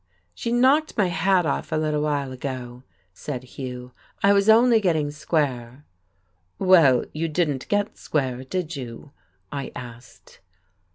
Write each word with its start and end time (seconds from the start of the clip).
"She 0.33 0.51
knocked 0.51 0.97
my 0.97 1.09
hat 1.09 1.45
off 1.45 1.71
a 1.71 1.75
little 1.75 2.01
while 2.01 2.31
ago," 2.31 2.81
said 3.13 3.43
Hugh. 3.43 3.91
"I 4.23 4.33
was 4.33 4.49
only 4.49 4.81
getting 4.81 5.11
square." 5.11 5.85
"Well, 6.57 7.05
you 7.13 7.27
didn't 7.27 7.67
get 7.67 7.99
square, 7.99 8.43
did 8.43 8.75
you?" 8.75 9.11
I 9.51 9.71
asked. 9.75 10.39